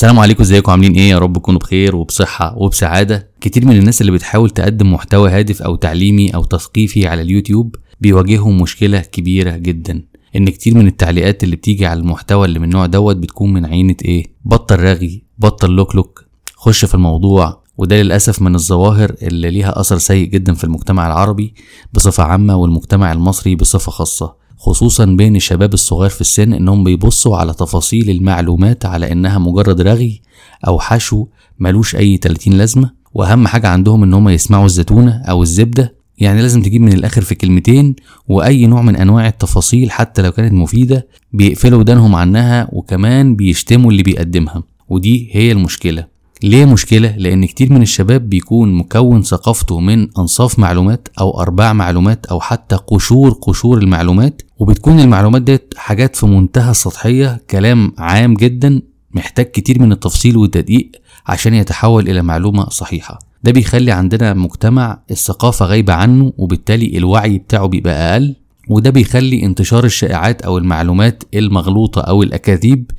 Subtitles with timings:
[0.00, 3.30] السلام عليكم ازيكم؟ عاملين إيه؟ يا رب تكونوا بخير وبصحة وبسعادة.
[3.40, 8.62] كتير من الناس اللي بتحاول تقدم محتوى هادف أو تعليمي أو تثقيفي على اليوتيوب بيواجههم
[8.62, 10.02] مشكلة كبيرة جدا.
[10.36, 13.96] إن كتير من التعليقات اللي بتيجي على المحتوى اللي من النوع دوت بتكون من عينة
[14.04, 16.24] إيه؟ بطل رغي بطل لوك لوك.
[16.56, 21.54] خش في الموضوع وده للأسف من الظواهر اللي ليها أثر سيء جدا في المجتمع العربي
[21.92, 24.39] بصفة عامة والمجتمع المصري بصفة خاصة.
[24.62, 30.20] خصوصا بين الشباب الصغير في السن إنهم بيبصوا على تفاصيل المعلومات على إنها مجرد رغي
[30.66, 31.26] أو حشو
[31.58, 32.90] ملوش أي 30 لازمة.
[33.14, 35.94] وأهم حاجة عندهم إن هم يسمعوا الزتونة أو الزبدة.
[36.18, 37.96] يعني لازم تجيب من الآخر في كلمتين
[38.28, 44.02] وأي نوع من أنواع التفاصيل حتى لو كانت مفيدة بيقفلوا ودانهم عنها وكمان بيشتموا اللي
[44.02, 44.62] بيقدمها.
[44.88, 46.06] ودي هي المشكلة.
[46.42, 52.26] ليه مشكلة؟ لأن كتير من الشباب بيكون مكون ثقافته من أنصاف معلومات أو أرباع معلومات
[52.26, 58.82] أو حتى قشور قشور المعلومات وبتكون المعلومات ديت حاجات في منتهى السطحية كلام عام جدا
[59.14, 60.90] محتاج كتير من التفصيل والتدقيق
[61.26, 63.18] عشان يتحول إلى معلومة صحيحة.
[63.44, 68.36] ده بيخلي عندنا مجتمع الثقافة غايبة عنه وبالتالي الوعي بتاعه بيبقى أقل
[68.68, 72.90] وده بيخلي انتشار الشائعات أو المعلومات المغلوطة أو الأكاذيب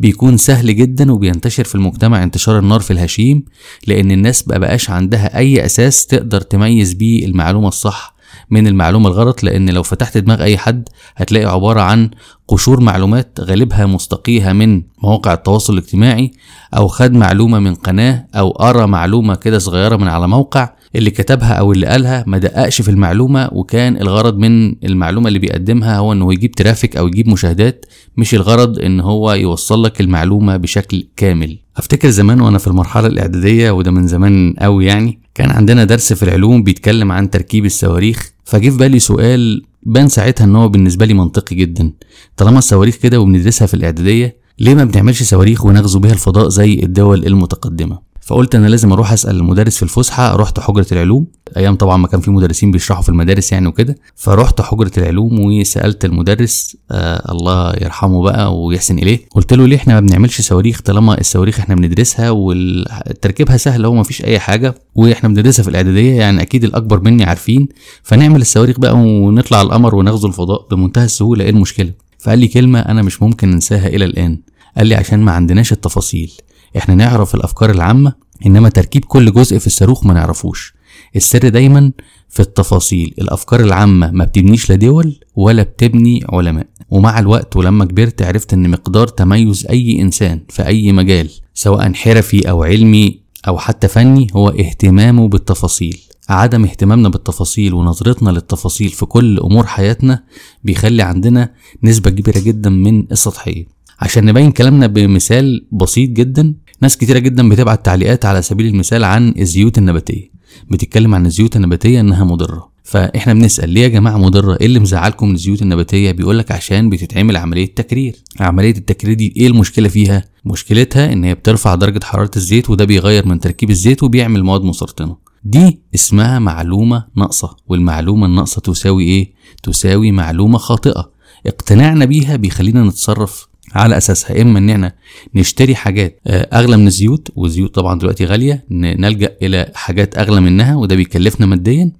[0.00, 3.44] بيكون سهل جدا وبينتشر في المجتمع انتشار النار في الهشيم
[3.86, 8.13] لأن الناس مبقاش عندها أي أساس تقدر تميز بيه المعلومة الصح
[8.50, 12.10] من المعلومة الغلط لأن لو فتحت دماغ أي حد هتلاقي عبارة عن
[12.48, 16.30] قشور معلومات غالبها مستقيها من مواقع التواصل الاجتماعي
[16.76, 21.52] أو خد معلومة من قناة أو قرأ معلومة كده صغيرة من على موقع اللي كتبها
[21.52, 26.32] أو اللي قالها ما دققش في المعلومة وكان الغرض من المعلومة اللي بيقدمها هو إنه
[26.32, 31.58] يجيب ترافيك أو يجيب مشاهدات مش الغرض إن هو يوصل لك المعلومة بشكل كامل.
[31.76, 36.22] أفتكر زمان وأنا في المرحلة الإعدادية وده من زمان قوي يعني كان عندنا درس في
[36.22, 41.14] العلوم بيتكلم عن تركيب الصواريخ فجه في بالي سؤال بان ساعتها إن هو بالنسبة لي
[41.14, 41.92] منطقي جدا.
[42.36, 47.26] طالما الصواريخ كده وبندرسها في الإعدادية ليه ما بنعملش صواريخ ونغزو بيها الفضاء زي الدول
[47.26, 51.26] المتقدمة؟ فقلت أنا لازم أروح أسأل المدرس في الفسحة رحت حجرة العلوم.
[51.56, 53.96] أيام طبعا ما كان في مدرسين بيشرحوا في المدارس يعني وكده.
[54.16, 59.20] فرحت حجرة العلوم وسألت المدرس آه الله يرحمه بقى ويحسن إليه.
[59.30, 64.02] قلت له ليه إحنا ما بنعملش صواريخ؟ طالما الصواريخ إحنا بندرسها وتركيبها سهل هو ما
[64.02, 67.68] فيش أي حاجة وإحنا بندرسها في الإعدادية يعني أكيد الأكبر مني عارفين.
[68.02, 71.44] فنعمل الصواريخ بقى ونطلع القمر ونغزو الفضاء بمنتهى السهولة.
[71.44, 74.38] إيه المشكلة؟ فقال لي كلمة أنا مش ممكن أنساها إلى الآن.
[74.76, 76.32] قال لي عشان ما عندناش التفاصيل.
[76.76, 78.12] إحنا نعرف الأفكار العامة
[78.46, 80.74] إنما تركيب كل جزء في الصاروخ ما نعرفوش.
[81.16, 81.92] السر دايما
[82.28, 86.66] في التفاصيل الأفكار العامة ما بتبنيش لا دول ولا بتبني علماء.
[86.90, 92.50] ومع الوقت ولما كبرت عرفت إن مقدار تميز أي إنسان في أي مجال سواء حرفي
[92.50, 96.00] أو علمي أو حتى فني هو اهتمامه بالتفاصيل.
[96.28, 100.24] عدم اهتمامنا بالتفاصيل ونظرتنا للتفاصيل في كل أمور حياتنا
[100.64, 101.52] بيخلي عندنا
[101.82, 103.64] نسبة كبيرة جدا من السطحية.
[104.00, 109.34] عشان نبين كلامنا بمثال بسيط جدا ناس كتيرة جدا بتبعت تعليقات على سبيل المثال عن
[109.38, 110.30] الزيوت النباتية.
[110.70, 112.70] بتتكلم عن الزيوت النباتية إنها مضرة.
[112.82, 116.90] فإحنا بنسأل ليه يا جماعة مضرة؟ إيه اللي مزعلكم من الزيوت النباتية؟ بيقول لك عشان
[116.90, 118.16] بتتعمل عملية تكرير.
[118.40, 123.26] عملية التكرير دي إيه المشكلة فيها؟ مشكلتها إن هي بترفع درجة حرارة الزيت وده بيغير
[123.26, 125.16] من تركيب الزيت وبيعمل مواد مسرطنة.
[125.44, 129.32] دي اسمها معلومة ناقصة والمعلومة الناقصة تساوي إيه؟
[129.62, 131.10] تساوي معلومة خاطئة.
[131.46, 134.42] اقتناعنا بيها بيخلينا نتصرف على أساسها.
[134.42, 134.92] إما إن إحنا
[135.34, 140.94] نشتري حاجات أغلى من الزيوت والزيوت طبعا دلوقتي غالية نلجأ إلى حاجات أغلى منها وده
[140.96, 141.92] بيكلفنا ماديا.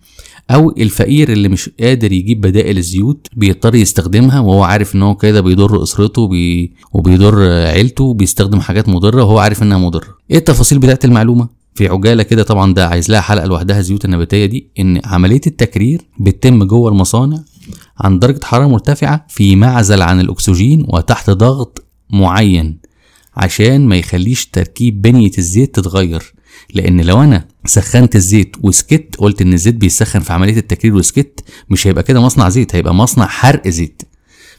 [0.50, 5.40] أو الفقير اللي مش قادر يجيب بدائل الزيوت بيضطر يستخدمها وهو عارف إن هو كده
[5.40, 10.06] بيضر أسرته بي وبيضر عيلته بيستخدم حاجات مضرة وهو عارف إنها مضرة.
[10.30, 14.46] إيه التفاصيل بتاعت المعلومة؟ في عجالة كده طبعا ده عايز لها حلقة لوحدها الزيوت النباتية
[14.46, 17.38] دي إن عملية التكرير بتتم جوه المصانع
[18.00, 22.78] عند درجة حرارة مرتفعة في معزل عن الأكسجين وتحت ضغط معين
[23.36, 26.34] عشان ما يخليش تركيب بنية الزيت تتغير.
[26.74, 31.86] لأن لو أنا سخنت الزيت وسكت قلت إن الزيت بيسخن في عملية التكرير وسكت مش
[31.86, 34.02] هيبقى كده مصنع زيت هيبقى مصنع حرق زيت.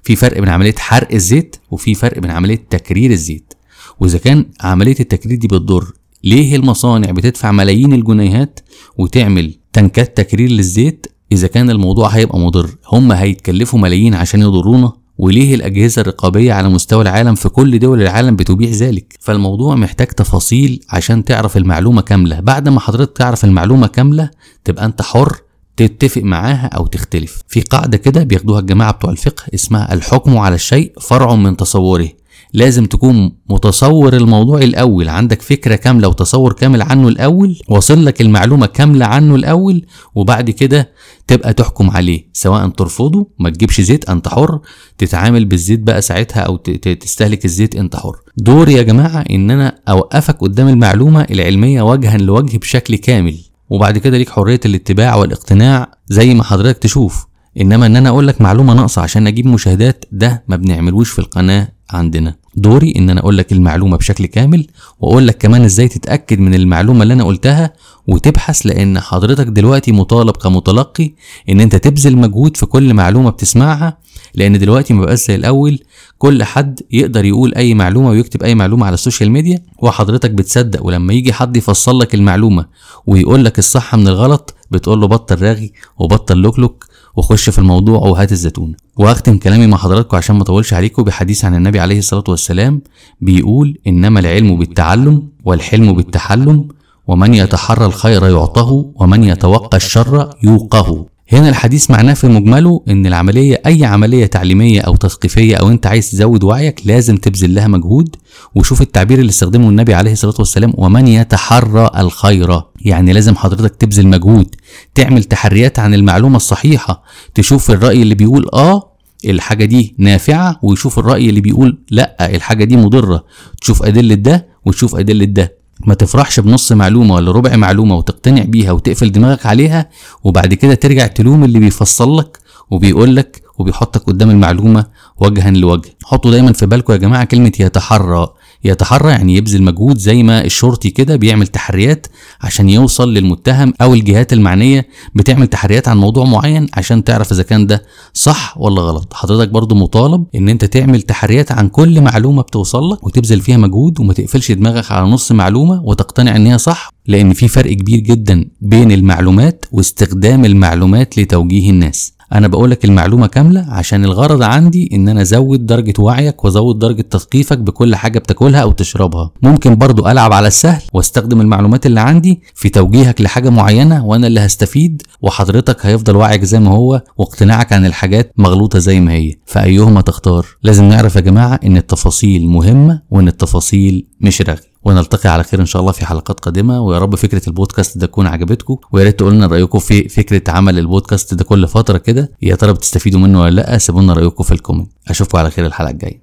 [0.03, 3.53] في فرق بين عملية حرق الزيت وفي فرق بين عملية تكرير الزيت.
[3.99, 5.91] وإذا كان عملية التكرير دي بتضر
[6.23, 8.59] ليه المصانع بتدفع ملايين الجنيهات
[8.97, 12.69] وتعمل تنكات تكرير للزيت إذا كان الموضوع هيبقى مضر.
[12.91, 18.35] هم هيتكلفوا ملايين عشان يضرونا وليه الأجهزة الرقابية على مستوى العالم في كل دول العالم
[18.35, 22.39] بتبيح ذلك؟ فالموضوع محتاج تفاصيل عشان تعرف المعلومة كاملة.
[22.39, 24.29] بعد ما حضرتك تعرف المعلومة كاملة
[24.63, 25.37] تبقى أنت حر
[25.77, 27.41] تتفق معاها أو تختلف.
[27.47, 32.09] في قاعدة كده بياخدوها الجماعة بتوع الفقه اسمها الحكم على الشيء فرع من تصوره.
[32.55, 35.09] لازم تكون متصور الموضوع الأول.
[35.09, 39.85] عندك فكرة كاملة وتصور كامل عنه الأول واصل لك المعلومة كاملة عنه الأول
[40.15, 40.89] وبعد كده
[41.27, 42.29] تبقى تحكم عليه.
[42.33, 44.59] سواء ترفضه ما تجيبش زيت أنت حر.
[44.97, 46.55] تتعامل بالزيت بقى ساعتها أو
[47.01, 48.15] تستهلك الزيت أنت حر.
[48.37, 53.37] دوري يا جماعة إن أنا أوقفك قدام المعلومة العلمية وجها لوجه بشكل كامل.
[53.69, 57.25] وبعد كده ليك حرية الاتباع والاقتناع زي ما حضرتك تشوف.
[57.61, 61.67] إنما إن أنا أقول لك معلومة ناقصة عشان أجيب مشاهدات ده ما بنعملوش في القناة
[61.91, 62.35] عندنا.
[62.55, 64.67] دوري إن أنا أقول لك المعلومة بشكل كامل
[64.99, 67.73] وأقول لك كمان إزاي تتأكد من المعلومة اللي أنا قلتها
[68.07, 71.11] وتبحث لأن حضرتك دلوقتي مطالب كمتلقي
[71.49, 73.97] إن أنت تبذل مجهود في كل معلومة بتسمعها
[74.35, 75.79] لأن دلوقتي ما بقاش زي الأول.
[76.17, 80.85] كل حد يقدر يقول أي معلومة ويكتب أي معلومة على ال social media وحضرتك بتصدق.
[80.85, 82.65] ولما يجي حد يفصل لك المعلومة
[83.07, 86.85] ويقول لك الصح من الغلط بتقول له بطل راغي وبطل لوكلوك.
[87.17, 88.75] وخش في الموضوع وهات الزيتون.
[88.97, 92.81] واختم كلامي مع حضراتكم عشان ما اطولش عليكم بحديث عن النبي عليه الصلاة والسلام
[93.21, 96.67] بيقول إنما العلم بالتعلم والحلم بالتحلم
[97.07, 101.05] ومن يتحرى الخير يعطه ومن يتوقى الشر يوقه.
[101.31, 106.11] هنا الحديث معناه في مجمله إن العملية أي عملية تعليمية أو تثقيفية أو أنت عايز
[106.11, 108.15] تزود وعيك لازم تبذل لها مجهود
[108.55, 112.61] وشوف التعبير اللي استخدمه النبي عليه الصلاة والسلام ومن يتحرى الخير.
[112.85, 114.55] يعني لازم حضرتك تبذل مجهود
[114.95, 117.03] تعمل تحريات عن المعلومة الصحيحة
[117.33, 118.91] تشوف الرأي اللي بيقول آه
[119.25, 123.25] الحاجة دي نافعة ويشوف الرأي اللي بيقول لأ الحاجة دي مضرة.
[123.61, 125.57] تشوف أدلة ده وتشوف أدلة ده.
[125.85, 129.89] ما تفرحش بنص معلومة ولا ربع معلومة وتقتنع بيها وتقفل دماغك عليها
[130.23, 132.39] وبعد كده ترجع تلوم اللي بيفصل لك
[132.71, 134.85] وبيقول لك وبيحطك قدام المعلومة
[135.17, 135.89] وجها لوجه.
[136.05, 138.27] حطوا دايما في بالكم يا جماعة كلمة يتحرى.
[138.65, 142.07] يتحرى يعني يبذل مجهود زي ما الشرطي كده بيعمل تحريات
[142.41, 147.67] عشان يوصل للمتهم أو الجهات المعنية بتعمل تحريات عن موضوع معين عشان تعرف إذا كان
[147.67, 147.83] ده
[148.13, 149.13] صح ولا غلط.
[149.13, 153.99] حضرتك برضو مطالب إن أنت تعمل تحريات عن كل معلومة بتوصل لك وتبذل فيها مجهود
[153.99, 158.45] وما تقفلش دماغك على نص معلومة وتقتنع إن هي صح لأن في فرق كبير جدا
[158.61, 162.13] بين المعلومات واستخدام المعلومات لتوجيه الناس.
[162.33, 167.57] أنا بقولك المعلومة كاملة عشان الغرض عندي إن أنا أزود درجة وعيك وأزود درجة تثقيفك
[167.57, 169.31] بكل حاجة بتاكلها أو تشربها.
[169.41, 174.39] ممكن برضو ألعب على السهل وأستخدم المعلومات اللي عندي في توجيهك لحاجة معينة وأنا اللي
[174.39, 179.33] هستفيد وحضرتك هيفضل وعيك زي ما هو واقتناعك عن الحاجات مغلوطة زي ما هي.
[179.45, 185.43] فأيهما تختار؟ لازم نعرف يا جماعة إن التفاصيل مهمة وإن التفاصيل مش رغي ونلتقي على
[185.43, 186.81] خير إن شاء الله في حلقات قادمة.
[186.81, 190.79] ويا رب فكرة البودكاست ده تكون عجبتكم ويا ريت تقولوا لنا رأيكم في فكرة عمل
[190.79, 192.31] البودكاست ده كل فترة كده.
[192.41, 194.89] يا ترى بتستفيدوا منه ولا لأ؟ سيبوا لنا رأيكم في ال comment.
[195.07, 196.13] أشوفكم على خير الحلقة الجاية.